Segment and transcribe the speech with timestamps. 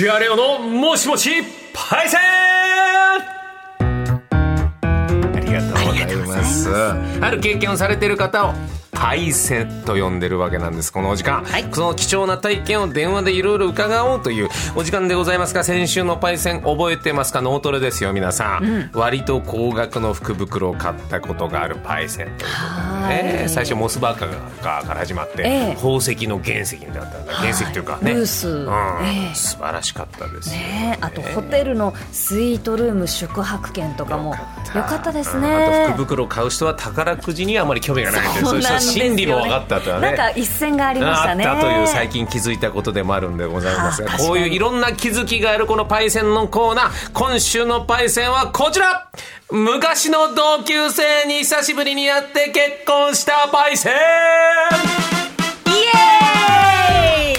[0.00, 1.28] シアレオのもしもし
[1.74, 2.20] パイセン！
[3.80, 5.60] ありが
[6.06, 6.70] とうございます。
[7.20, 8.54] ある経験をされている方を
[9.00, 11.66] パイセンと呼んでるわけなんですこのお時間、はい。
[11.72, 17.40] その貴重な体験を電話でいろいろ伺おうというお時間でございますが先週のパイセン覚えてますか？
[17.40, 23.38] 脳トレですよ皆さん、割と高額の福袋を買ったことがあるパイセンということでね。
[23.38, 23.48] はい。
[23.48, 25.74] 最初モスバーカーから始まって、ええ。
[25.76, 27.32] 宝石の原石だったんだ。
[27.32, 28.48] 原石というかね、ルース。
[28.48, 28.72] うん。
[29.02, 29.34] ええ。
[29.34, 30.56] 素晴らしかったですよ。
[30.60, 34.34] ねあとホテルのスイートルーム宿泊券とかも。
[34.74, 35.10] よかった。
[35.10, 39.16] ですうんあねと福袋を買う人は宝くじにはあまり興味がないんでそういうそうなんですよね。
[39.16, 40.06] 心理も分かったとはね。
[40.08, 41.46] なんか一線がありましたね。
[41.46, 47.12] あったという最近気づいたことでもあるんでございますがはあこういういろんな気づきがあるこのパイセンのコーナー。
[47.12, 49.08] 今週のパイセンはこちら。
[49.50, 53.92] 昔の同級生に久しぶりに会って結婚したパイセン。
[53.92, 53.96] イ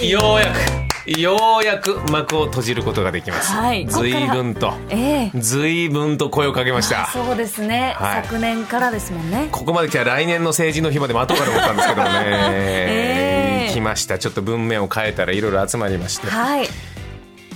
[0.00, 0.10] ーイ！
[0.10, 0.71] ようやく
[1.06, 3.86] ようやく幕を閉じることができます、はい。
[3.86, 4.72] 随分と。
[4.88, 5.40] ええ。
[5.40, 7.06] 随分と声をかけました。
[7.06, 8.22] そうですね、はい。
[8.22, 9.48] 昨年からですもんね。
[9.50, 13.72] ここまで来たら来年の成人の日まで待とうかと思ったんですけどもね、 ええ。
[13.72, 14.18] 来ました。
[14.18, 16.68] ちょっと文面を変えたらいろいろ集まりましてはい。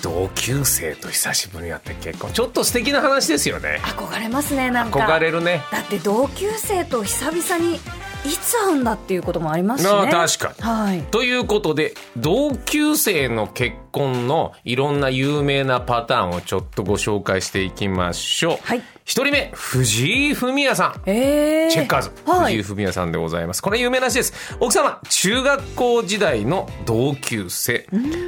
[0.02, 2.32] 同級生と久しぶりに会って結婚。
[2.32, 3.80] ちょっと素敵な話ですよね。
[3.82, 5.00] 憧れますねなんか。
[5.00, 5.62] 憧れるね。
[5.70, 7.80] だって同級生と久々に
[8.26, 9.92] いつ会うんだっていうこともありますしね。
[9.92, 10.62] ああ確かに。
[10.62, 11.02] はい。
[11.02, 18.82] ということで同級生の結婚のいろんな有名なパターンをちょっとご紹介していきましょう、はい。
[19.04, 21.02] 一人目藤井フミヤさん。
[21.08, 22.56] えー、チェッカーズ、はい。
[22.56, 23.62] 藤井フミヤさんでございます。
[23.62, 24.56] これ有名な話です。
[24.58, 27.86] 奥様中学校時代の同級生。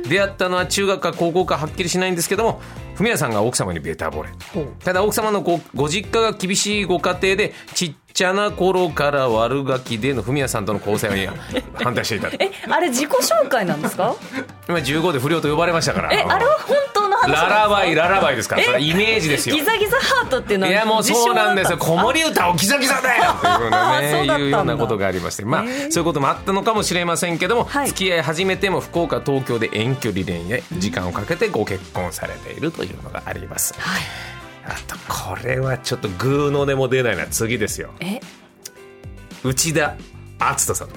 [0.09, 2.61] 出会ったのは中学か高校かはっきりしないんですけども
[2.95, 4.31] フミヤさんが奥様にベタ惚れ
[4.85, 11.29] ただ奥様のごご実家が厳しいご家庭でちっちゃな頃から悪ガキでのフミヤさんとの交際に
[11.85, 14.17] 反対していたえあれ自己紹介なんですか？
[14.69, 16.13] 今15で不良と呼ばれましたから。
[16.13, 18.63] えあれは本当の話ララバイララバイですから。
[18.63, 19.55] それはイメージですよ。
[19.55, 21.79] ギザギザハートっていうのはいやもうそうなんですよ。
[21.79, 23.71] 子守歌をギザギザだよという
[24.27, 25.45] ね いうようなことがありまして。
[25.45, 27.87] まあそういうこともあったのかもしれませんけども、はい。
[27.87, 34.03] 付き合い始めても福岡東京で遠距離恋愛時間をかけてご結婚されているというのがあります、はい
[34.69, 37.27] あとこれはちょっとグーの音も出ないな。
[37.27, 37.91] 次ですよ。
[38.01, 38.21] え？
[39.45, 39.97] 内田
[40.39, 40.95] 篤人さんで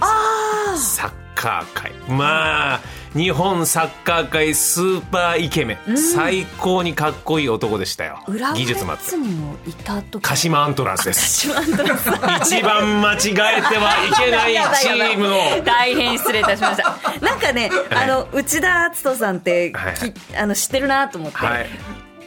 [0.78, 0.96] す。
[0.96, 1.92] サッカー界。
[2.10, 2.80] まあ
[3.14, 8.24] 日本サッカー界スーパーイケメン、最高にかっこいい男でしたよ。
[8.56, 9.04] 技術もあって。
[9.06, 11.50] ッズにもいた時鹿島アントランスです。
[11.54, 12.54] 鹿島アントランス。
[12.54, 17.20] 一番間違えてはいけないチームの大変失礼いたしました。
[17.20, 18.06] なんかね、はい。
[18.06, 19.96] あの内田篤人さんって、はい。
[19.96, 21.68] きあの知ってるなと思って、はい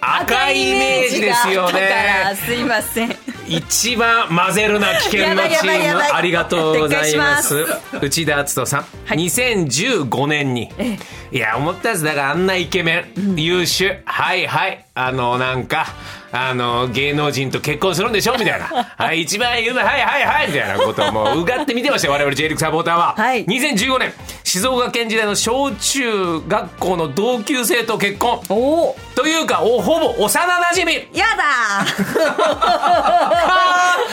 [0.05, 2.35] 赤いイメージですよね。
[2.47, 3.17] すいません。
[3.47, 7.67] 一番混ぜるな危険なチームありがとうございます。
[8.01, 9.19] 内田篤人さん、はい。
[9.19, 10.71] 2015年に。
[10.79, 10.99] え
[11.31, 14.03] いや思ったやつだからあんなイケメン、優秀。
[14.05, 14.85] はいはい。
[14.95, 15.87] あのなんか
[16.33, 18.67] あの芸能人と結婚するんでしょみたいな。
[18.97, 19.83] はい一番有名。
[19.83, 20.47] はいはいはい。
[20.49, 22.15] みたいなことをもううがって見てましたよ。
[22.15, 23.45] 我々 J リーグサポーターは、はい。
[23.47, 24.13] 2015年
[24.55, 28.41] 静岡県時代の小中学校の同級生と結婚。
[28.49, 28.97] おお。
[29.17, 31.85] というかおほぼ幼なじみやだ。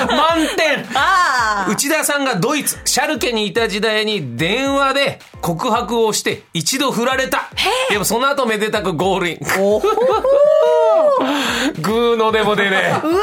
[0.09, 0.83] 満点。
[1.69, 7.43] 内田さんがドイツシャルケにいた時代に電話で告白をして一度振られた。
[7.91, 9.37] でもその後めでたくゴールイン。
[11.83, 13.21] グ ーのでもでねうわ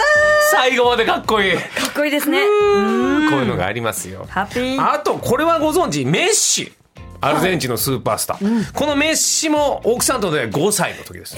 [0.52, 1.56] 最後までかっこいい。
[1.56, 2.42] かっこいいですね。
[2.42, 4.26] ういうのがありますよ。
[4.28, 4.92] ハッピー。
[4.92, 6.72] あとこれはご存知メッシ
[7.20, 11.34] アルゼンチンのスーパースター、このメッシも奥さんとで5歳の時です、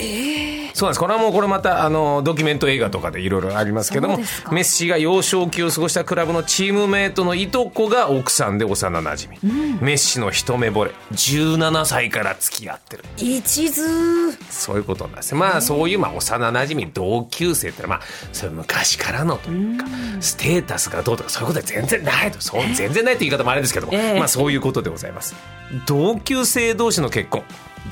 [0.74, 1.00] そうなんです。
[1.00, 4.18] これはもうこれまたあのドキュメント映画とかでいろいろありますけども
[4.52, 9.38] メッシが幼少期を過ごしたクラブのチームメイトのいとこが奥さんで幼なじみ、
[9.80, 10.91] メッシの一目惚れ。
[11.12, 13.04] 17歳から付き合ってる。
[13.16, 13.80] 一途。
[14.50, 15.34] そういうことなんです。
[15.34, 19.86] まあそういうまあ幼なじみ同級生ってのはまあそれ昔からのというか
[20.20, 22.41] ステータスがどうとかそういうことは全然ないと。
[22.41, 25.34] そう全然ないって言い方もあれですけども、ええまあそういうことでございます
[25.86, 27.42] 同級生同士の結婚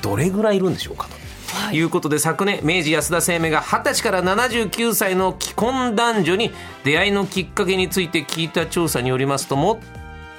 [0.01, 1.73] どれぐらいいるんでしょうかと。
[1.73, 1.81] い。
[1.81, 6.51] うことで昨年明治安田生命が20歳から79歳の既婚男女に
[6.83, 9.55] 出会いのきっかけについて聞いた調査によりますと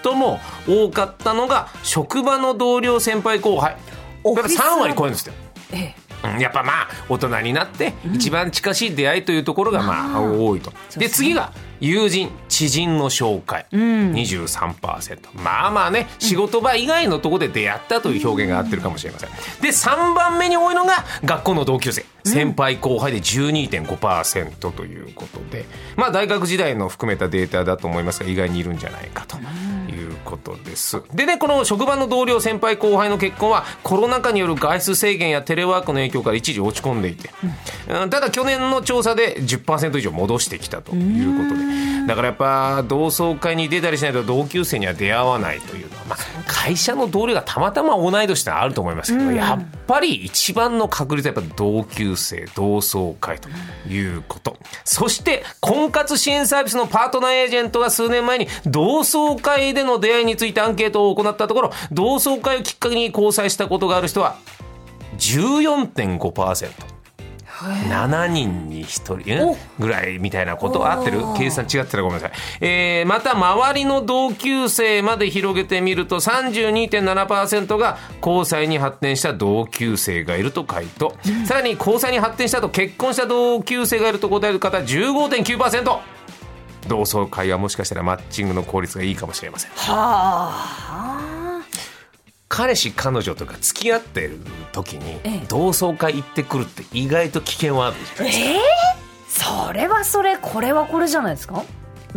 [0.03, 3.73] 最も多かったのが職場の同僚先輩後輩。
[3.73, 5.32] やっぱオフィス3割超えるんですよ。
[5.73, 5.94] ええ。
[6.23, 10.20] うんやっぱまあ大人になって一番近しい出会いというところがまあ。
[10.20, 10.73] 多いと。
[10.97, 12.31] で次が友人
[12.61, 14.12] 知人の紹介、うん。
[14.12, 19.31] 23%まあまあね仕事場以外のところで出会ったという表現が合ってるかもしれません。
[19.62, 22.05] で3番目に多いのが学校の同級生。
[22.23, 25.65] 先輩後輩で12.5%ということで。
[25.97, 29.39] まあ大学時代の含めたデータだと思いますが意外にいるんじゃないかと
[29.91, 31.03] いうことです。
[31.15, 37.31] でねこの職場の同僚先輩後輩の結婚はコロナ禍による外出制限やテレワークの影響から一時落ち込んでいて、
[37.89, 38.11] うん。
[38.11, 41.65] ただ去年の調査で10%以上戻してきたということで
[42.11, 53.49] だからやっぱ同窓会に出たりしないと同級生には出会わないというのは、まあ、会社の同僚がたまたま同い年ってのはあると思いますけど、やっぱり一番の確率はやっぱ同級生同窓会と
[53.89, 64.37] いうこと、そして婚活支援サービスのパートナーエージェントが数年前に同窓会での出会いについてアンケートを行ったところ同窓会をきっかけに交際したことがある人は
[65.19, 67.00] 14.5%。
[67.61, 71.21] 7人に1人んぐらいみたいなこと合ってる？
[71.37, 81.15] 計算違ってたらごめんなさい、えーまた周りの同級生まで広げてみると32.7%が交際に発展した同級生がいると回答、
[81.47, 85.99] さらに交際に発展したと結婚した同級生がいると答える方15.9%
[86.89, 89.71] 同窓会はもしかしたらマッチングの効率がいいかもしれません。
[89.73, 91.50] は
[92.52, 94.38] 彼氏彼女とか付き合ってる
[94.73, 95.47] 時にええ。
[95.49, 99.47] 同窓会行ってくるって意外と危険はあるじゃないですか。
[99.47, 101.62] えー、それはそれこれはこれじゃないですか？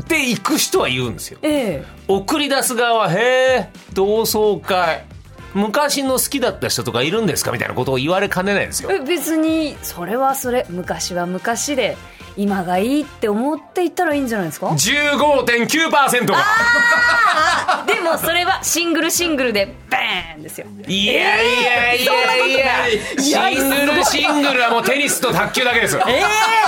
[0.07, 1.37] で行く人は言うんですよ。
[1.43, 1.85] ええ。
[2.07, 5.05] 送り出す側は「へえ同窓会。
[5.53, 8.89] 昔の好きだった人とかいるんですか?」みたいなことを言われかねないですよ。
[8.91, 11.95] え別にそれはそれ昔は昔で
[12.35, 20.67] 今がいいって思っていったらいいんじゃないですか？15.9%があ でもそれはシングルシングルでバーンですよ。
[20.87, 25.95] いやいやいやいやシングルシングルはもうテニスと卓球だけです。
[25.95, 26.21] よええ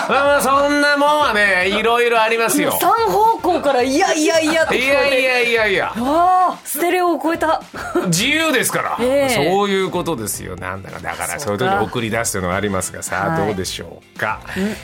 [0.09, 2.77] まあそんなもんはねいろいろありますよ。
[2.79, 5.21] 三方向からいやいやいやってい聞こえて。
[5.23, 5.85] やいやいやいや。
[5.87, 7.61] わあステレオを超えた。
[8.07, 9.35] 自由ですから、ええ。
[9.51, 10.55] そういうことですよ。
[10.55, 13.47] なんだかだからそういう時に送り出すというのがありますがさあはい。
[13.47, 14.39] どうでしょうか、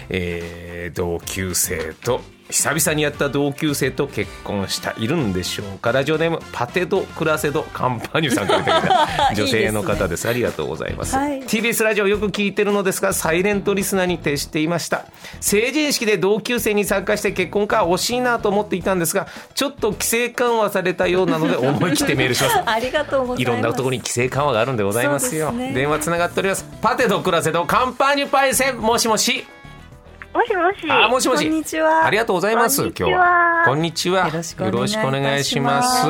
[0.10, 2.22] えー同級生と
[2.52, 5.94] 久々にやった同級生と結婚したいるんでしょうか？
[5.94, 8.82] ラジオネームパテドクラセドカンパニュさんからいただい
[9.30, 9.36] た。
[9.36, 10.28] 女性の方です。
[10.28, 11.42] ありがとうございます、はい。
[11.44, 15.06] TBS ラジオよく聞いてるのですがサイレントリスナーに徹していました。
[15.40, 22.60] 成人式で同級生に参加して結婚か惜しいなと思っていたんですがちょっと規制緩和されたようなので 思い切ってメールします。
[22.70, 23.42] ありがとうございます。
[23.42, 25.54] いろんなところに規制緩和があるんでございますよ。
[25.54, 25.72] ね。
[25.74, 26.66] 電話つながっております。
[26.82, 29.46] パテドクラセドカンパーニュパイセンもしもし。
[30.34, 30.90] もしもし。
[30.90, 31.44] あもしもし。
[31.44, 32.84] こんにちはありがとうございます。
[32.84, 33.64] 今日は。
[33.66, 34.28] こんにちは。
[34.30, 34.56] よろし
[34.98, 36.06] くお願いします。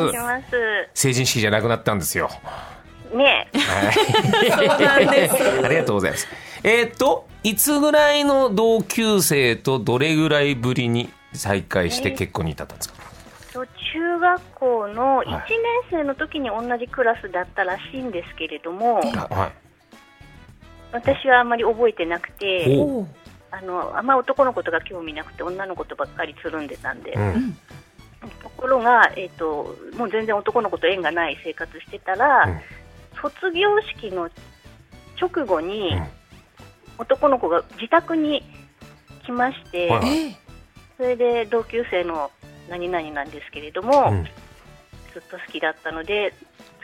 [0.94, 2.30] 成人式じゃなくなったんですよ。
[3.14, 3.60] ねえ。
[4.52, 6.28] そうなんですありがとうございます。
[6.64, 13.02] えーっといつぐらいの同級生とどれぐらいぶりに再会して結婚に至ったんですか？
[13.52, 15.50] と中学校の1はい
[15.90, 19.52] 年生の時に同じクラスだったらしいんですけれども、あはい。
[20.92, 22.68] 私はあんまり覚えてなくて、
[23.52, 27.54] あのあんま男の子とか興味なくて女の子とばっかりつるんでたんで、うん。
[28.42, 32.60] ところが、えっともう全然男の子と縁がない生活してたら、うん。
[33.22, 34.30] 卒業式の
[35.20, 36.08] 直後に、うん。
[36.98, 38.44] 男の子が自宅に
[39.26, 39.90] 来まして、
[40.98, 42.32] それで同級生の
[42.70, 44.24] 何々なんですけれども、うん。
[45.14, 46.34] ずっと好きだったので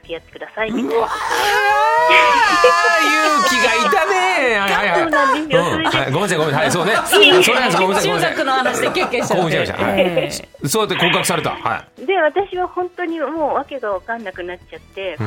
[0.07, 1.09] 付き合ってくださいみたいな勇
[3.49, 4.15] 気がいたね。
[4.57, 6.61] はいはいはいそうなんですよ、うんごめんなさい、ごめんなさい。
[6.61, 6.93] はい、そうね。
[7.25, 8.31] いいそれなんです、ごめんなさい、ごめんなさい。
[8.31, 11.49] 中学の話でキャッキャしそうやって告白された。
[11.51, 15.23] はで私は本当にもう訳が分かんなくなっちゃってい。、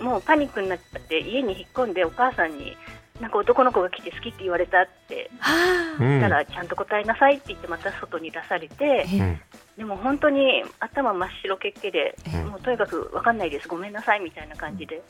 [0.00, 0.06] うん。
[0.06, 2.76] もうパニックになっちゃって家に引っ込んでお母さんに
[3.20, 5.30] なんか男の子が来て好きって言われたって
[5.98, 9.40] 言ったらちゃんと答えなさいって言ってまた外に出されて、えうん。
[9.76, 12.48] でも本当に頭真っ白けっけで、うん。
[12.48, 15.02] もうとにかく分かんないですごめんなさいみたいな感じで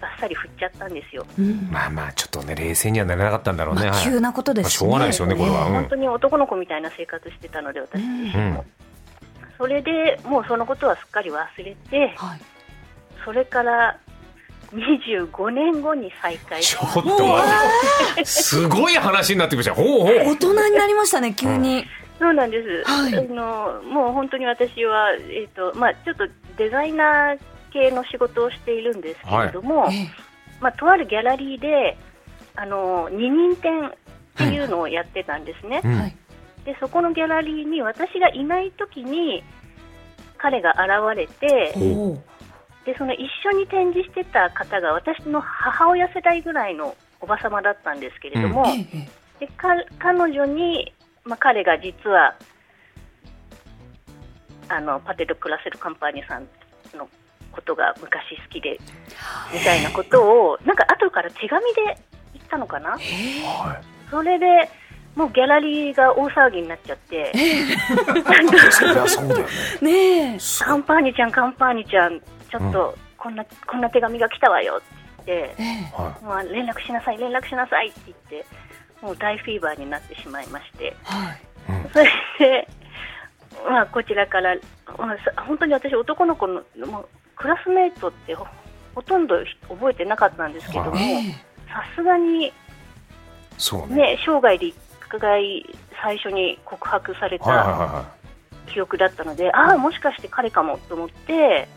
[0.00, 1.26] バッサリ振っちゃったんですよ。
[1.38, 1.68] うん。
[1.72, 3.82] まあまあ、ちょっとね、冷静にはなれなかったんだろうね。
[3.82, 4.04] まあはい。
[4.04, 5.66] 急なことですまあしょうがないですよねこれは。
[5.66, 5.72] うん。
[5.72, 8.00] 本当に男の子みたいな生活してたので私。
[8.00, 8.66] 自身も、うん。
[9.58, 12.40] それでもうそのことはすっかり忘れてはい。
[13.24, 13.98] それから
[14.72, 17.48] 25年後に再会しちょっと待
[18.12, 18.24] って。
[18.24, 19.74] すごい話になってきました。
[19.74, 20.16] ほうほう。
[20.16, 21.84] 大人になりましたね急に。
[22.18, 23.14] そうなんです、はい。
[23.14, 27.38] あのもう本当に私は、えーとまあ、ちょっとデザイナー
[27.72, 30.10] 系の仕事をしているんですけれども、ええ
[30.60, 31.96] まあ、とあるギャラリーで
[32.56, 33.92] あの二人展っ
[34.36, 35.98] ていうのをやってたんですね、うん。
[35.98, 36.16] はい
[36.68, 39.42] でそこのギャラリーに私がいない時に
[40.36, 41.74] 彼が現れて
[42.88, 49.08] でその一緒に展示してた方が私の母親世代ぐらいのおばさまだったんですけれども、えええ
[49.40, 49.68] でか
[49.98, 50.92] 彼女に、
[51.22, 52.34] まあ、彼が実は
[54.68, 56.48] あのパテ・ド・クラセル・カンパーニュさん
[56.96, 57.06] の
[57.52, 58.80] ことが昔好きで
[59.52, 61.82] みたいなことをなんか後から手紙で
[62.32, 62.92] 言ったのかな？
[62.92, 64.46] はそれで
[65.14, 68.72] もうギャラリーが大騒ぎになっちゃってい。
[68.72, 69.46] そりゃそうだよね。
[69.82, 70.38] ねえ。
[70.64, 74.80] カンパーニュちゃんカンパーニュちゃんちょっとこんな、こんな手紙が来たわよ
[75.22, 75.62] って言って
[75.92, 78.46] はまあ、連絡しなさい連絡しなさいって言って
[79.02, 81.40] もう大フィーバーになってしまいましてはい
[81.92, 82.68] それで、
[83.68, 84.56] まあ、こちらから、
[84.98, 88.46] まあ、さ本当に私、男の子のもうクラスメートってほ
[88.94, 89.36] ほとんど
[89.68, 90.96] 覚えてなかったんですけども、は
[91.68, 92.52] さすがに、い。
[93.58, 94.14] そうね。
[94.14, 94.74] ね、生涯で1
[95.20, 95.64] 回
[96.02, 98.04] 最初に告白されたはいは
[98.66, 98.72] い。
[98.72, 101.68] 記憶だったので、ああ、もしかして彼かもと思って、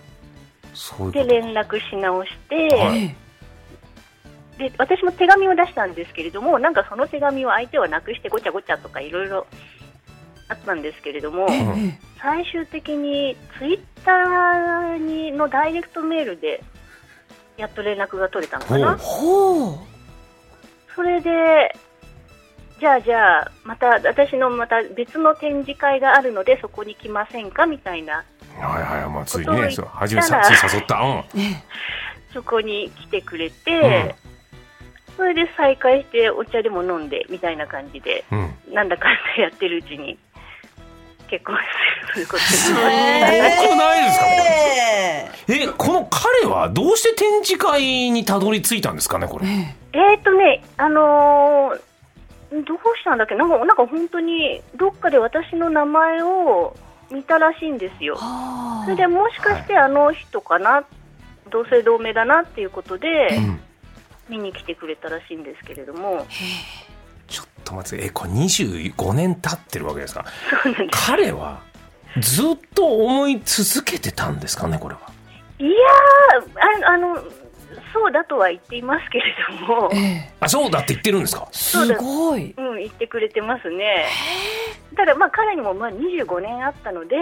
[1.11, 3.15] で連絡し直して、はえ
[4.57, 9.47] で私も手紙を出したんですけれども、なんかその手紙を相手はなくしてごちゃごちゃとかいろいろ
[10.47, 11.47] あったんですけれども。
[12.21, 16.63] 最終的にツイッターにのダイレクトメールで
[17.57, 18.95] やっと連絡が取れたのかな、
[20.95, 21.75] それで、
[22.79, 28.23] じゃあじゃあ、また私のまた別の展示会があるので、そこに来ませんかみたいな、
[28.59, 30.95] はいはい、まあ、ついね、ことを言ったらそう初めさ、つい誘った。
[30.95, 31.11] うん。
[31.11, 31.63] ええ
[32.33, 34.15] そこに来てくれて、
[35.17, 38.53] それで再会してお茶でも飲んでみたいな感じで、うん。
[38.73, 40.17] なんだかんだやってるうちに
[41.27, 41.57] 結婚
[42.13, 43.75] することすごくになりました。
[43.75, 44.31] ないですか、こ
[45.49, 49.47] えこの彼はどうして展示会にたどり着いたんですかね、これ。
[49.47, 51.81] ええーとね、あのー
[52.51, 53.35] どうしたんだっけ？
[53.35, 56.75] なんか、なんか本当に、どっかで私の名前を
[57.11, 58.15] 見たらしいんですよ。
[58.15, 60.83] はあそれでもしかしてあの人かな、
[61.49, 63.59] 同姓同名だなっていうことで、うん。
[64.29, 66.25] 見に来てくれたらしいんですけれども、
[67.27, 70.23] ちょっと待って、え、これ25年経ってるわけですか？
[70.89, 71.61] 彼は
[72.21, 75.01] ずっと思い続けてたんですかね、これは？
[75.59, 75.69] いや
[76.87, 77.21] あの、
[77.93, 80.33] そうだとは言っていますけれども、ええ。
[80.39, 81.47] あ、そうだって言ってるんですか？
[81.51, 81.93] す。
[81.95, 82.53] ごい。
[82.57, 84.05] うん、言ってくれてますね。
[84.95, 87.15] ただ、まあ、彼にもまあ25年あったので、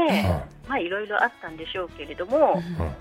[0.67, 2.91] まあ、いろいろあったんでしょうけれども、うん。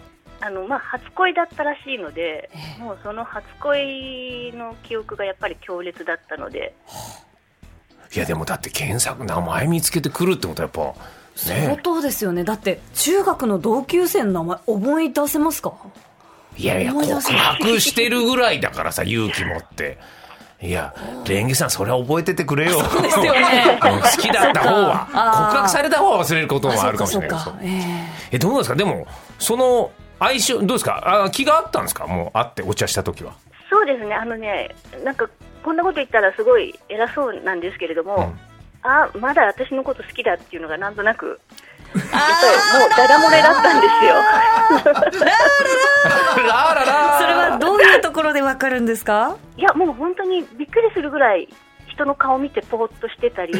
[0.40, 2.82] あのまあ、初恋だったらしいので、ええ。
[2.82, 6.74] もうその初恋の記憶がやっぱり強烈だったので、
[8.14, 11.00] いや、でもだって検索、名前見つけてくるってことはやっぱ、
[11.34, 11.80] 相ね。
[11.82, 12.42] 当ですよね。
[12.44, 15.72] だって中学の同級生の名前思い出せますか？
[16.58, 19.98] いやいや、告白してるぐらいだからさ、勇気持って。
[20.60, 20.92] いや、
[21.26, 22.72] レンゲさん、それは覚えててくれよ。
[22.80, 23.78] そうですよね。
[23.80, 25.06] 好きだった方は。
[25.06, 27.72] 告白された方は忘れることもあるかもしれないそうあそうかそうか。
[27.72, 28.76] ええ、どうなんですか？
[28.76, 29.06] でも、
[29.38, 31.24] その相性、どうですか？
[31.24, 32.08] あ気があったんですか？
[32.08, 33.34] もう会ってお茶した時は。
[33.70, 34.74] そうですね、あのね、
[35.04, 35.28] なんか
[35.62, 38.40] こんなこと言ったらすごい偉そうなんですけれども、うん。
[38.82, 41.40] あまだ私のこと好きだっていうのがなんとなく、
[41.94, 44.14] もうダダ漏れだったんですよ。
[46.46, 49.36] ラララそれはどういうところでわかるんですか？
[49.56, 51.48] いや、もう本当にびっくりするぐらい
[51.98, 53.52] 人の顔見てぽーっとしてたり、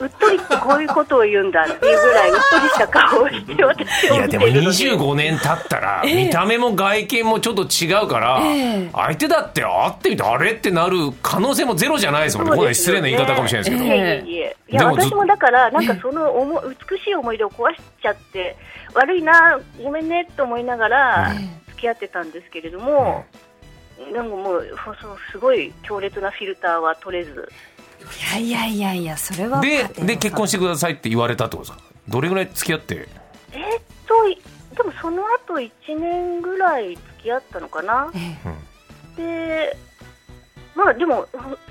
[0.00, 4.76] うっとりってこういうことを言うんだっていうぐらいうっとりした顔をして私をいやでも見てるので。
[4.76, 8.90] 25年経ったら見た目も外見もちょっと違うからええ。
[8.92, 12.74] 相手だって会ってみてあれってなる可能性もゼロじゃないですもんね。
[12.74, 13.94] 失礼な言い方かもしれないですけど。
[13.94, 16.32] いえいえいや、私もだから、なんかその
[16.90, 18.56] 美しい思い出を壊しちゃって、
[18.94, 21.34] 悪いな、ごめんねと思いながら
[21.68, 23.24] 付き合ってたんですけれども、
[24.12, 24.96] なんかもう、そう
[25.30, 27.48] すごい強烈なフィルターは取れず、
[28.32, 31.94] いやいやいやいやそれはでで結婚してくださいって言われたってことですか？
[32.08, 33.08] どれぐらい付き合って？
[33.52, 34.38] えーっと、い
[34.76, 38.10] でもその後1年ぐらい付き合ったのかな？
[38.14, 38.36] え
[39.16, 39.76] で、
[40.74, 41.26] まあでも、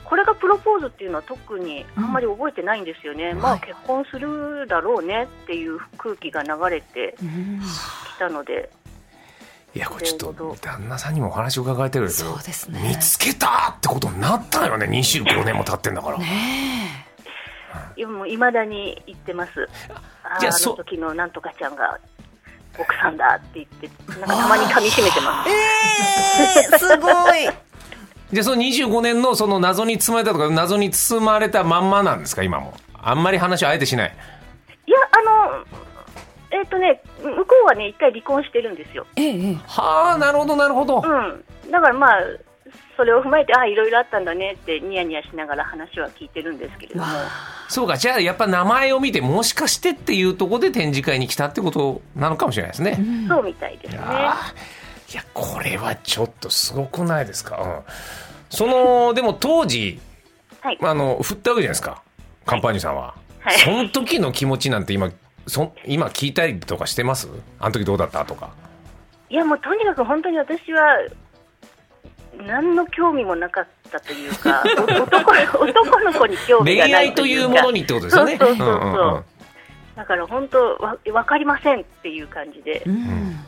[0.06, 3.34] これがプロポーズっていうのは特にあんまり覚えてないんですよね。
[3.34, 8.72] まあ結婚するだろうねっていう空気が流れてきたので、
[9.76, 12.80] いやこれちょっと旦那さんにもお話を伺えてるけどそうですね。
[12.90, 17.08] 見つけたってことになったよね25年も経ってんだから、ね
[17.96, 19.68] 今もいまだに言ってます。
[20.24, 22.00] あーあじゃあその時のなんとかちゃんが
[22.78, 25.50] 奥さんだって言って、なんかたまに噛み締めてます。
[25.50, 27.50] えー、すごい。
[28.32, 32.74] でその25年のその謎に包まれたとか謎に包まれたまんまなんですか今も？
[32.94, 34.16] あんまり話はあえてしない。
[34.88, 35.66] いや、あの、
[36.54, 39.08] えーっとね、向こうはね、一回離婚してるんですよ。
[39.16, 41.72] えええはあなるほどなるほど、うん。
[41.72, 42.22] だからまあ、
[42.96, 47.08] それを踏まえて、ああ、いろいろあったんだねってニヤニヤしながら話は聞いてるんですけれども。
[47.70, 54.00] そうかじゃあやっぱ名前を見てもしかしてっていうところで展示会に来たってことなのかもしれないですね、そうみたいですね。
[54.00, 57.94] いやこれはちょっとすごくないですか、うん、
[58.50, 60.00] その でも当時
[60.62, 60.78] はい。
[60.82, 62.02] あの振ったわけじゃないですか
[62.46, 63.58] カンパーニュさんは、はい。
[63.58, 65.12] その時の気持ちなんて今
[65.48, 67.28] そ今聞いたりとかしてます？
[67.60, 68.26] あの時どうだった？
[68.26, 68.52] とか。
[69.30, 70.82] いやもうとにかく本当に私は
[72.46, 75.32] 何の興味もなかったというか お男
[75.66, 78.38] 男の子に興味が恋ない愛というものにってことですよね。
[78.40, 79.24] そうそうそうそう、んんん。
[79.96, 82.82] だから本当わ分かりませんっていう感じで。
[82.86, 83.40] うん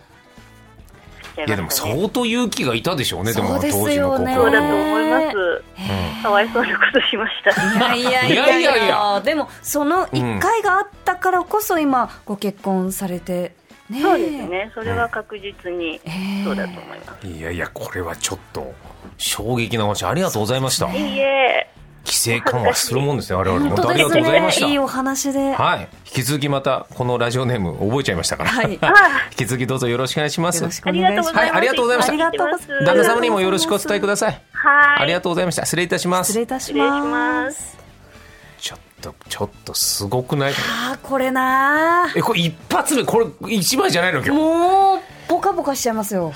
[1.35, 6.23] 付き合いやでもいましたね相当勇気がいたでしょうねでも当時のよねそうだ心と思います。
[6.23, 7.95] かわいそうなことしました。
[7.95, 8.47] いやいやいいや。
[8.47, 9.21] いややいやいや。
[9.21, 13.53] でもその一回があったからこそ今ご結婚されて
[13.89, 14.71] ねそうですね。
[14.73, 16.43] それは確実にええ。
[16.43, 18.73] そうだと思います、いやいやこれはちょっと
[19.17, 20.91] 衝撃な話ありがとうございました。
[20.93, 21.69] いいえ
[22.05, 24.65] 規制緩和するもんですね我々本当ありがとうございました。
[24.67, 25.53] ねいいお話で。
[25.53, 25.87] はい。
[26.05, 28.77] 引き続きまたこのラジオネーム覚えちゃいましたから、はい。
[28.81, 28.93] あ
[29.31, 30.59] 引き続きどうぞよろしくお願いします。
[30.61, 32.11] よろしくあお願いしますりがとうございます、はいありがとうございました。
[32.11, 32.85] ありがとうございます。
[32.85, 34.41] 旦那様にもよろしくお伝えください。
[34.53, 35.01] はい。
[35.01, 35.65] ありがとうございました。
[35.65, 36.27] 失礼いたします。
[36.27, 37.57] 失礼いたしまます。
[37.57, 37.77] す
[38.59, 40.53] ちょっとちょっとすごくない？
[40.53, 44.19] あーこれなえこれ一発目これ一枚じゃないの？
[44.23, 44.41] 今日。
[44.41, 46.33] もうポカポカしちゃいますよ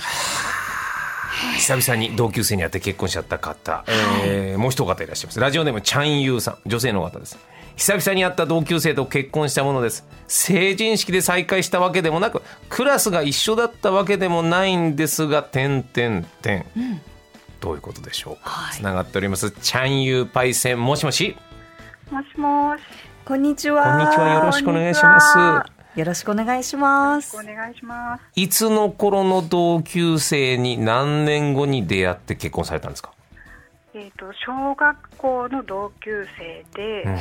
[1.58, 3.84] 久々に同級生に会って結婚しちゃった方、
[4.24, 5.40] えーもう一方いらっしゃいます。
[5.40, 6.58] ラジオネームチャンユーさん。
[6.66, 7.38] 女性の方です。
[7.76, 10.06] 久々に会った同級生と結婚したものです。
[10.28, 16.66] 成人式で再会したわけでもなくクラスが一緒だったわけでもないんですが点点点。
[17.62, 18.76] どういうことでしょうか、はい。
[18.76, 19.52] つながっております。
[19.52, 21.38] チャンユーパイセンもしもし。
[22.12, 22.82] もしもし。
[23.24, 23.84] こんにちは。
[23.84, 24.34] こんにちは。
[24.34, 27.36] よろしくお願いしますよろしくお願いします。
[27.36, 28.24] お願いします。
[28.36, 33.12] いつの頃の同級生に何年後に出会って結婚されたんですか、
[33.94, 37.18] えー、と小学校の同級生で、うん。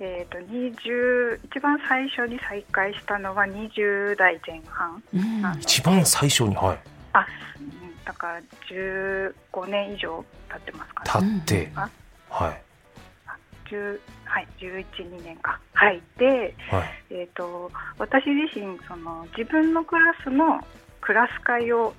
[0.00, 5.60] えー、と20一番最初に再会したのは20代前半、うん。
[5.60, 6.78] 一番最初にはい。
[7.12, 7.26] あ
[7.58, 8.04] うん。
[8.04, 11.26] だから15年以上経ってますかね。
[11.42, 11.88] 立って、あ
[12.30, 12.67] はい
[13.70, 16.90] 10はい112年かはいで、はい。
[17.10, 20.60] えー、と私自身その自分のクラスの
[21.00, 21.94] クラス会を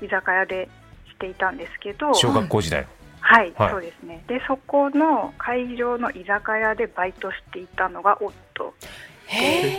[0.00, 0.68] 居酒屋で
[1.08, 2.86] していたんですけど小学校時代、
[3.20, 3.70] はい、はい。
[3.70, 4.22] そうですね。
[4.26, 8.74] で、そこの会場の居酒屋でバイトしていたのが夫。
[9.26, 9.72] へえ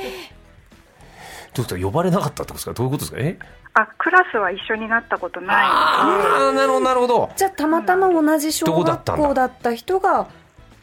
[1.54, 2.74] どういうこと呼ばれなかったってことですか？
[2.74, 3.18] どういうことですか？
[3.20, 3.38] え？
[3.76, 7.30] あ、クラスは一緒になったことないのああなるほどなるほど。
[7.36, 10.28] じゃあたまたま同じ小学校だった人が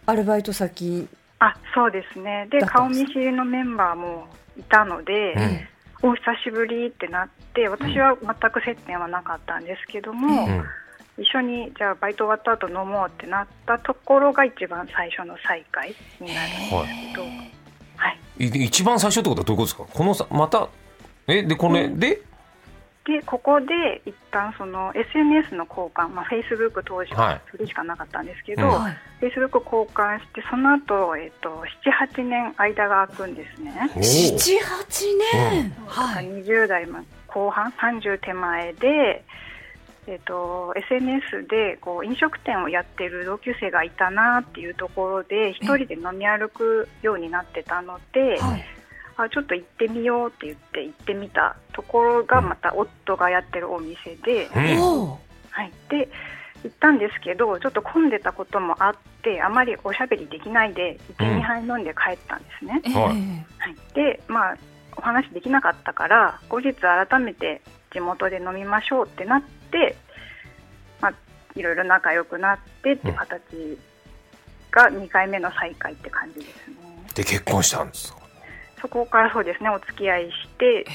[0.07, 1.09] アルバイト先。
[1.39, 2.47] あ、そうですね。
[2.51, 5.35] で、顔見知りのメンバーもいたので、
[6.03, 10.65] お久しぶりってなって、私は全く接点はなかったんですけども、うん、うん。
[11.19, 16.71] 一緒にじゃあバイト終わった後飲もうってなったところが一番最初の再会になるんです
[17.11, 17.23] けど、
[17.97, 18.19] はい。
[18.39, 19.99] い一番最初ってことはどういうことですか？
[19.99, 20.69] このさまた
[21.27, 22.23] えでこれ、で
[23.11, 27.41] でここで一旦その SNS の交換、まあ、Facebook 当時ははい。
[27.51, 28.71] それしかなかったんですけど、うん。
[28.71, 28.97] はい。
[29.21, 36.25] Facebook 交換してその後、えっと78年間が空くんですね、おお七八年、はい。
[36.27, 39.25] 20代も後半30手前で、
[40.07, 48.65] えっと SNS でこう飲食店をやってる同級生がいたなっていうところで一人で飲み歩くようになってたので、はい
[49.23, 54.47] あちょっと行ってみようって言って行ってみたところがまた夫がやってるお店で。
[54.47, 55.09] うん。
[55.53, 56.09] はい、で
[56.63, 63.05] 行ったんですけどちょっと混んでたこともあってあまりおしゃべりできないでうん12杯飲んで帰ったんですね、ええはい。
[63.07, 63.15] はい、
[63.95, 64.57] でまあ
[64.97, 69.97] お話できなかったから後日改めて地元で飲みましょうってなって、
[71.01, 71.15] まあ、
[71.57, 73.79] いろいろ仲良くなってって形
[74.71, 76.77] が2回目の再会って感じですね。
[77.15, 78.20] で結婚したんですか？
[78.81, 80.87] そこからそうですねお付き合いして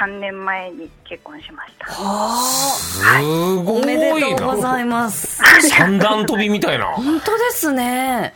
[0.00, 1.86] 3年前に結婚しました。
[1.86, 2.36] はあ。
[2.36, 5.42] すごおめでいとうございなます。
[5.70, 6.86] 三段跳びみたいな。
[6.86, 8.34] 本当ですね。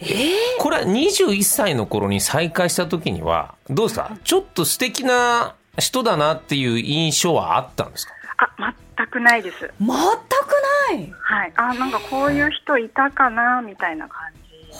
[0.00, 0.06] え？
[0.08, 4.10] えこれは21歳の頃に再会した時にはどうですか？
[4.24, 8.12] ちょっと素敵な人だなっていう印象はあったんですか？
[8.58, 9.70] あ全くないです。
[9.78, 11.12] 全くない。
[11.20, 14.78] はい、あなんかこういう人いたかなみたいな感えじ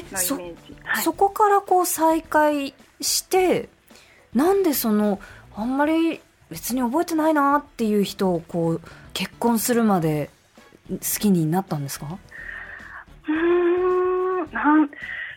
[0.00, 3.68] のそイメージ、はい、そこからこう再会して
[4.34, 5.20] なんでその
[5.54, 8.80] あんまり別に覚えてないなっていう人をこう
[9.12, 10.30] 結婚するまで
[10.90, 12.06] 好きになったんですか？
[13.28, 14.90] うーんなん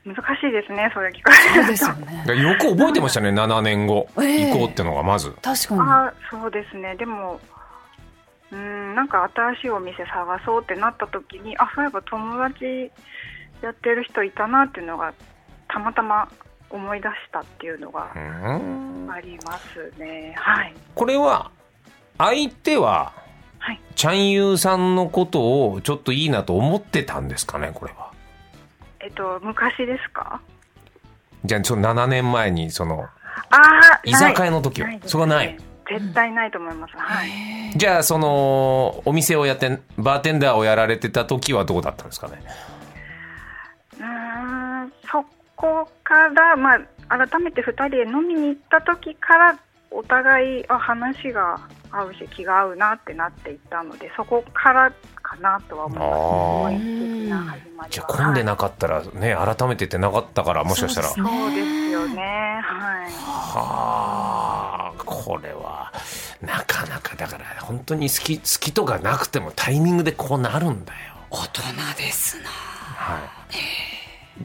[0.06, 2.42] 難しいですねそれ聞かれそうですよね。
[2.42, 4.08] よく覚えてましたね7年後。
[4.22, 4.52] ええ。
[4.52, 5.82] 行こうってのがまず、確かに。
[5.82, 6.96] あそうですね。
[6.96, 7.40] でも
[8.52, 12.92] うーんなんか新しいお店探そうってなった時にあそういえば友達
[13.66, 15.14] やってる人いたなっていうのが
[15.68, 16.30] たまたま
[16.70, 19.10] 思い出したっていうのがうん。
[19.12, 20.34] ありますね。
[20.38, 20.74] はい。
[20.94, 21.52] これは
[22.18, 23.14] 相手は
[23.60, 23.82] はい。
[23.96, 28.12] チャンユーさんのことをちょっといいなと思ってたんですかねこれは。
[29.00, 30.40] えっと昔ですか？
[31.44, 33.10] じゃあその7年前にそのあ
[33.50, 34.90] あ居酒屋の時は？
[35.06, 35.58] それはない。
[35.88, 37.30] 絶対ないと思います、はい。
[37.76, 42.42] じゃあそのお店をやってバーテンダーをやられてた時はどうだったんですかね？
[44.00, 46.76] うーんそこから、ま
[47.08, 49.60] あ、改めて2人で飲みに行った時から
[49.92, 51.58] お互いあ話が
[51.92, 55.96] 合うし気が合うなってなっていったのでそこからかなとは思
[56.70, 57.90] います。
[57.90, 65.92] じゃあ混んではいなかったらね改めてってなかったからもしかしたらそうですねそうですよねはいはあこれは
[66.42, 71.62] なかなかだから本当に好き好きとかなくてもタイミングでこうなるんだよ大人
[71.98, 72.50] ですな
[73.06, 73.22] はい。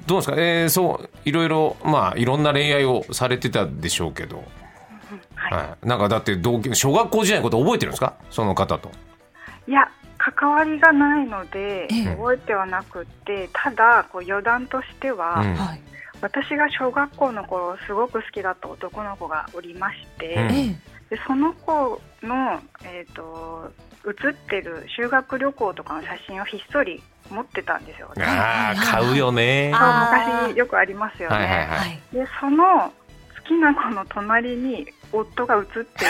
[0.07, 0.35] どうですか？
[0.37, 4.45] えー、そういろいろまあいろんな恋愛をされてたでしょうけど、
[5.35, 5.55] はい。
[5.55, 8.15] はい、なんかだって同級小学校時代のこと覚えてるんですか？
[8.31, 8.91] その方と。
[9.67, 12.05] いや関わりがないのでええ。
[12.17, 15.55] 覚えてはなくてただこう余談としては、うん。
[15.55, 15.81] はい
[16.23, 20.55] 私が小学校の頃すごく好きだった男の子がおりまして、うん。
[20.55, 20.77] え
[21.11, 21.17] え。
[21.17, 23.73] でその子の、えー、と
[24.05, 28.11] 写ってる修学旅行とかの写真をひっそり持ってたんですよ。
[28.17, 28.25] ね。
[28.25, 29.73] ああ買うよね。
[29.73, 31.37] 昔よくありますよね。
[31.37, 31.67] はいはいはい。
[31.69, 32.01] はい。
[32.13, 32.93] でその好
[33.47, 36.05] きな子の隣に夫が写ってるんです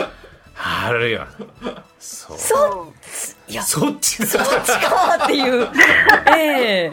[0.00, 0.08] よ。
[0.56, 1.26] あるよ。
[1.98, 2.38] そう。
[2.38, 2.92] そ
[3.48, 5.68] ういやそっちだそっちかっていう。
[6.36, 6.92] ええ。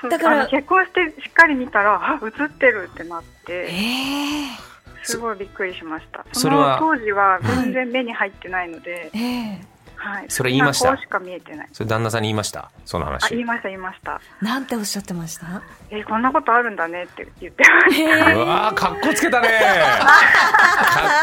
[0.00, 3.52] そうだから結婚してしっかり見たらあ写ってるってなって。
[3.52, 4.70] ええ。
[5.02, 6.24] すごいびっくりしました。
[6.32, 9.60] それはその当時は全然目に入ってないので、ええ
[10.02, 10.24] はい。
[10.28, 10.96] それ言いました？
[10.96, 11.68] しか見えてない。
[11.72, 12.70] それ旦那さんに言いました？
[12.86, 14.20] そのあ、話言いました言いました。
[14.40, 15.62] なんておっしゃってました？
[15.90, 18.34] え、こんなことあるんだねって言ってました。
[18.36, 19.48] うわーかっこつけたね。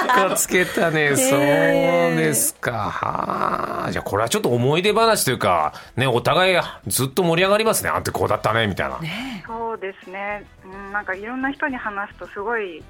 [0.07, 1.15] かっこつけたね。
[1.15, 2.71] そうですか。
[2.91, 7.89] はあじゃあこれはちょっと思い出話というかねお互いずっと盛り上がりますね。
[7.89, 10.45] あんてこうだったねみたいな、ねそうですね。
[10.65, 12.83] うん、なんかいろんな人に話すとすごい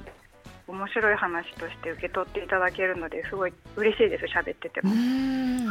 [0.67, 4.93] 面白い話として受け取っていただけるのですごい嬉しいです喋っててうも。
[4.93, 5.65] ん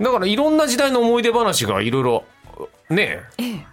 [0.00, 2.24] だからいろんな時代の思い出話がいろいろ
[2.88, 3.20] ね。
[3.38, 3.66] ええ。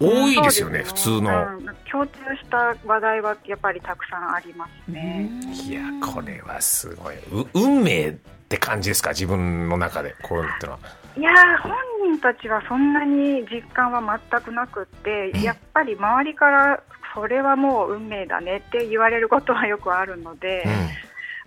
[0.00, 1.66] 多いですよねそう普通の、うん。
[1.90, 5.30] 共通した話題はやっぱりたくさんありますね。
[5.68, 7.16] いやこれはすごい。
[7.16, 8.12] う運命っ
[8.48, 9.10] て感じですか？
[9.10, 10.78] 自分の中でこういうのってのは。
[11.16, 11.72] いやー本
[12.10, 16.82] 人たちはそんなに実感は全くなくって、やっぱり周りから
[17.14, 20.64] それはもう運命だねって言われることはよくあるので、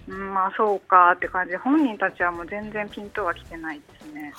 [0.07, 0.33] うん。
[0.33, 1.51] まあそうかって感じ。
[1.51, 4.33] で本人たちはもう全然ピンとは来てないですね。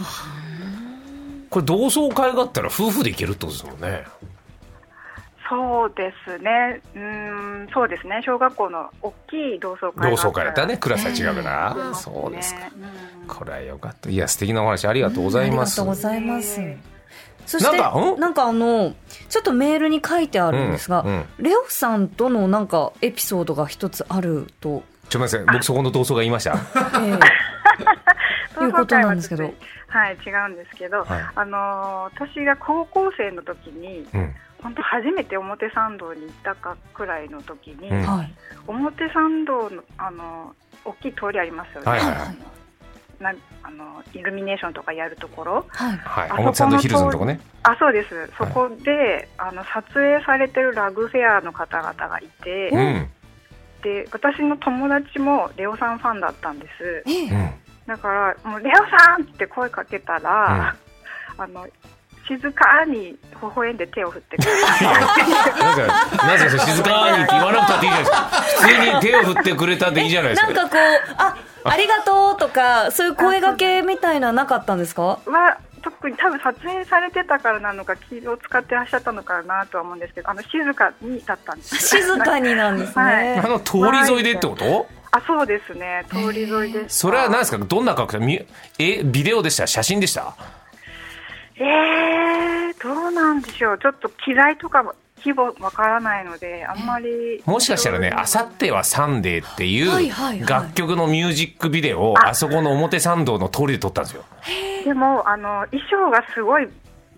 [1.51, 4.05] これ同窓会があったら夫婦で行けるってことですもんね。
[5.51, 10.77] そうですね、うん、そうですね、小学校の大きい同窓会同窓会だったらね。
[10.77, 12.61] クラスは違うから、出ますねそうですか。
[12.67, 13.27] うん。
[13.27, 14.11] これはよかった。
[14.11, 16.61] いや素敵なお話ありがとうございます、ありがとうございます。
[16.61, 16.79] え
[17.49, 18.21] そしてなんかん？
[18.21, 18.95] なんかあの
[19.31, 21.25] ちょっとメールに書いてあるんですが、うんうん。
[21.39, 26.53] レオさんとのなんかエピソードが一つあると、ちょっと待って僕そこの同窓会言いました？
[26.55, 27.19] ええ。
[28.57, 29.53] 同 いうことなんですけど。
[29.91, 31.09] はい、違うんですけど、はい。
[31.35, 34.35] あのー私が高校生の時に、うん。
[34.63, 38.03] 本当初めて表参道に行ったかくらいの時に、うん。
[38.03, 38.35] はい。
[38.67, 41.91] 表参道のあの大きい通りありますよね。
[41.91, 42.37] はいはいはい
[43.20, 45.66] なあのイルミネーションとかやるところ。
[45.68, 45.96] はい。
[45.98, 46.31] はい。
[46.31, 47.40] あ表参道ヒルズのとこね。
[47.62, 48.31] あ、そうです。
[48.38, 53.09] そこで、あの撮影されてるラグフェアの方々がいて、うん。
[53.83, 57.04] で私の友達もレオさんファンだったんです。
[57.87, 60.74] だからもうレオさんって声かけたら、
[61.37, 61.66] あの
[62.26, 64.46] 静かに微笑んで手を振ってくれ
[64.78, 64.83] た。
[64.85, 68.16] なんかなぜ静かにって言わなくたっていいじゃないですか。
[68.28, 70.52] 普通に手を振ってくれたでいいじゃないですか。
[70.52, 75.03] なんかこうあ ありがとうとかそういう声掛けみたいななかったんですか？
[75.27, 81.77] は特に多分撮影されてたからなのか気を使ってらっしゃったのかなとは思うんですけどあの静かにだったんです。
[81.99, 84.87] 静かになんですね、あの通り沿いでってこと？
[85.11, 86.05] あそうですね。
[86.11, 87.59] 通り沿いですそれは何ですか？
[87.59, 88.25] どんな格好？
[88.25, 88.44] み
[88.79, 89.66] えビデオでした？
[89.66, 90.35] 写真でした？
[91.57, 93.79] えー、どうなんでしょう。
[93.79, 104.24] ちょっと機材とかも規模わからないのであんまりもしかしたらね「あさってはサンデー」っていはいう楽曲のミュージックビデオをあそこの表参道の通りで撮ったんですよ。
[104.85, 106.68] でもあの衣装がすごい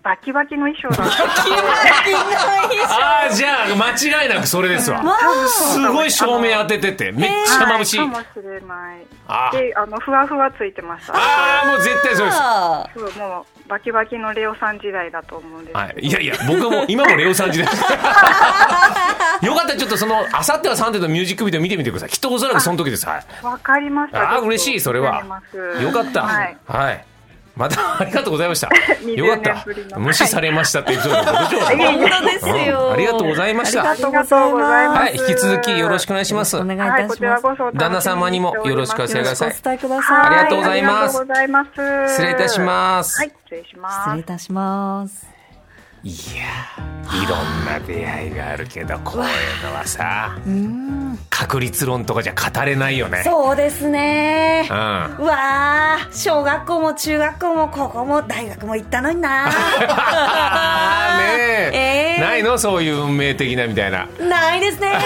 [0.03, 1.23] バキバキの衣装だった。
[1.23, 5.03] のでああじゃあ間違いなくそれですわ。
[5.47, 7.99] すごい照明当てててめっちゃ眩しい。
[7.99, 9.05] はいかもしれない。
[9.27, 11.13] あであのふわふわついてました。
[11.15, 12.37] あーもう絶対そうです。
[12.39, 15.71] あそうもうバキバキのレオさん時代だと思うんで。
[15.71, 17.67] すはい、いやいや僕も今もレオさん時代。
[19.45, 22.09] よかったらちょっとその「あさってはサンデー」のミュージックビデオ見てみてください。
[22.09, 23.07] きっとおそらくその時です。
[23.07, 23.45] はい。
[23.45, 24.19] わかりました。
[24.19, 25.23] あーちょっと嬉しいそれは。
[25.79, 26.23] よかった。
[26.23, 27.05] はい、はい
[27.61, 28.69] またありがとうございました。
[29.05, 32.93] 20よかった無視されましたってエピソード本当 ですよ、うん。
[32.93, 33.91] ありがとうございました。
[33.91, 34.99] ありがとうございます。
[34.99, 36.57] はい、引き続きよろしくお願いします。
[36.57, 37.43] お願いいたします。
[37.75, 39.49] 旦那様にもよろしくお伝えください。
[39.49, 41.19] ありがとうございます。
[41.19, 42.13] ありがとうございます。
[42.13, 43.19] 失礼いたします。
[43.19, 43.97] はい、失礼します。
[43.99, 45.27] 失礼いたします。
[46.03, 50.35] いやーいろんな出会いがあるけどこういうのはさ
[51.29, 53.21] 確率論とかじゃ語れないよね。
[53.23, 54.67] そうですね。
[54.69, 54.77] うん。
[54.77, 59.47] うわー小学校も中学校も高校も大学も行ったのにな。
[59.47, 59.53] ね
[61.73, 62.15] え。
[62.17, 62.21] えー。
[62.21, 62.57] ないの？
[62.57, 64.07] そういう運命的なみたいな。
[64.19, 64.89] ないですね。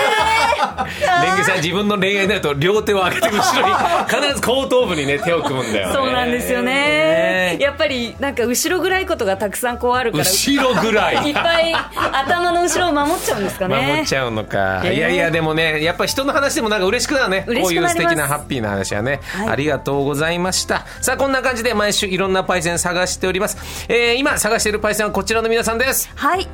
[1.24, 3.74] レンゲさん自分の恋愛になると両手を上げて後ろに
[4.10, 5.94] 必ず後頭部にね手を組むんだよね。
[5.94, 7.58] そうなんですよね。
[7.60, 11.16] やっぱりなんか後ろ暗いことがたくさんこうあるから後ろぐらい。
[11.28, 11.74] いっぱい
[12.12, 13.88] 頭の後ろを守っちゃうんですかね。
[13.88, 14.94] 守っちゃうのか、えー。
[14.94, 17.44] いやいやでもねやっぱ人の話でもなんか嬉しくなるね。
[17.48, 19.50] こういう素敵なハッピーな話はね、はい。
[19.50, 20.86] ありがとうございました。
[21.02, 23.58] さあこんな感じで毎週いろんなパイセン探しております、
[23.90, 26.10] えー今探しているパイセンはこちらの皆さんです。
[26.16, 26.48] はい。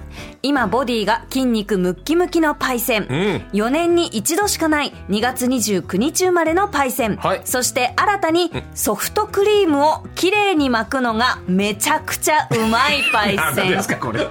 [0.43, 3.05] 今ボディが筋肉ムッキムキのパイセン、ん。
[3.53, 7.41] 4年に一度しかない2月29日生まれのパイセン、はい。
[7.45, 13.71] そして新たにソフトクリームをきれいに巻くのがめちゃくちゃうまいパイ何セン。
[13.71, 14.27] ですかこれ。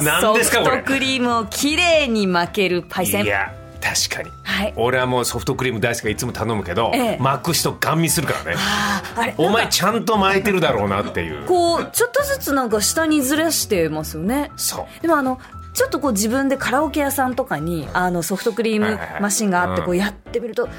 [0.00, 0.76] 何ですかこれ。
[0.76, 3.24] ソフトクリームをきれいに巻けるパイセン。
[3.24, 4.74] いや確かに、はい。
[4.76, 7.18] 俺はもうソフトクリーム大好きがいつも頼むけど、ええ。
[7.18, 9.34] 巻く人ガン見するからね。
[9.38, 11.46] お前ちゃんと巻いてるだろうなっていう。
[11.46, 14.50] こうちょっとずつなんか下にずらしてますよね。
[14.56, 15.02] そう。
[15.02, 15.40] でもあの
[15.72, 19.86] ちょっとこう自分でカラオケ屋さんとかにあのソフトクリームマシンがあってうん。
[19.86, 20.70] こうやってみるとうん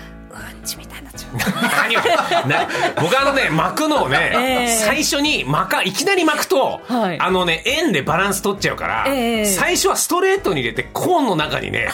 [0.64, 1.34] ちみたいになっちゃう。
[1.90, 2.00] 何を
[2.48, 2.68] な
[3.02, 4.68] 僕あのね巻くのをね、 ええ。
[4.68, 7.20] 最初に巻かいきなり巻くと、はい。
[7.20, 9.46] あのね円でバランス取っちゃうから、ええ。
[9.46, 11.90] 最初はストレートに入れてコーンの中にね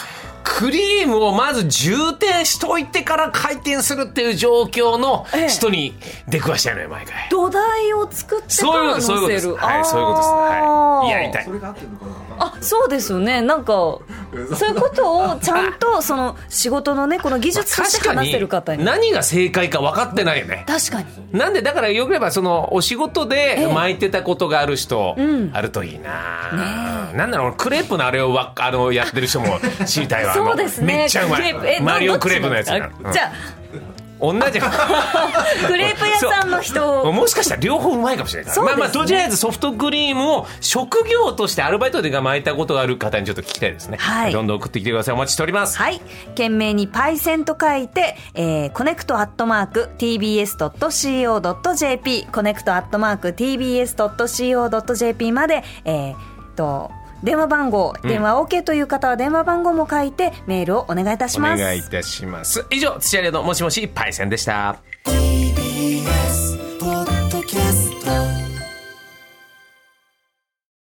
[0.52, 5.94] クリームをまず充填しといてから回転するっていう状況のええ人に
[6.28, 7.28] 出くわしたよね毎回。
[7.30, 9.46] 土台を作ってかそういうらことそういうことです。
[9.46, 10.28] 乗せるはい、そういうことです。
[10.28, 11.46] はい、やりたい。
[12.40, 13.42] あそうですよね。
[13.42, 14.00] なんかそ
[14.66, 18.84] ういうことをちゃんとその仕事のね この技術として話せる方に。
[18.84, 20.64] 何が正解か分かってないよね。
[20.66, 21.06] 確かに。
[21.38, 23.72] なんでだからよければそのお仕事でええ。
[23.72, 25.50] 巻いてたことがある人、ん。
[25.52, 30.32] あるといいな、なんだろうクレープのあれをわあのやってる人も知りたいわ。
[30.34, 30.94] そうですね。
[30.94, 31.80] めっちゃうまい。
[31.80, 33.89] マリオンクレープのやつじゃうん
[34.20, 34.60] 同じ。
[34.60, 34.70] あ
[35.66, 38.72] クレープ屋さんの人もしかしたら両方うまいかもしれないから、ね。
[38.72, 44.32] まあまあとりあえずソフトクリームを職業としてアルバイトで巻いたことがある方にちょっと聞きたいですね、はい。
[44.32, 45.14] どんどん送ってきてください。
[45.14, 45.78] お待ちしております。
[45.78, 46.00] はい。
[46.28, 56.16] 件名にパイセンと書いて、えー、 connect アットマーク tbs.co.jp、connect アットマーク tbs.co.jp まで、えー、
[56.56, 56.90] と、
[57.22, 61.62] 電話番号、電話 OK という方は電話番号も書いてメールをお願いいたしおます。
[61.62, 62.64] 願いいたします。
[62.70, 64.76] 以上土屋レのもしもしパイセンでした。
[65.04, 66.49] TBS